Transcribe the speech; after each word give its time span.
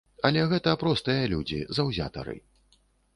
Але 0.27 0.45
гэта 0.53 0.71
простыя 0.83 1.27
людзі, 1.33 1.59
заўзятары. 1.81 2.35